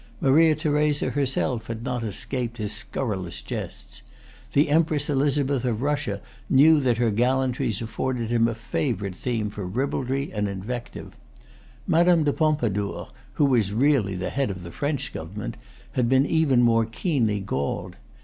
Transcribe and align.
Maria 0.19 0.55
Theresa 0.55 1.11
herself 1.11 1.67
had 1.67 1.83
not 1.83 2.01
escaped 2.01 2.57
his 2.57 2.71
scurrilous 2.73 3.43
jests. 3.43 4.01
The 4.53 4.69
Empress 4.69 5.11
Elizabeth 5.11 5.63
of 5.63 5.83
Russia 5.83 6.21
knew 6.49 6.79
that 6.79 6.97
her 6.97 7.11
gallantries 7.11 7.83
afforded 7.83 8.31
him 8.31 8.47
a 8.47 8.55
favorite 8.55 9.15
theme 9.15 9.51
for 9.51 9.63
ribaldry 9.67 10.33
and 10.33 10.47
invective. 10.47 11.15
Madame 11.85 12.23
de 12.23 12.33
Pompadour, 12.33 13.09
who 13.33 13.45
was 13.45 13.71
really 13.73 14.15
the 14.15 14.31
head 14.31 14.49
of 14.49 14.63
the 14.63 14.71
French 14.71 15.13
government, 15.13 15.55
had 15.91 16.09
been 16.09 16.25
even 16.25 16.63
more 16.63 16.85
keenly 16.85 17.39
galled. 17.39 17.95